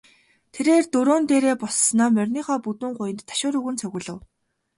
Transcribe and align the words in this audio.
Тэрээр 0.53 0.85
дөрөөн 0.93 1.23
дээрээ 1.29 1.55
боссоноо 1.61 2.09
мориныхоо 2.15 2.57
бүдүүн 2.65 2.93
гуянд 2.99 3.21
ташуур 3.29 3.55
өгөн 3.59 3.79
цогиулав. 3.81 4.19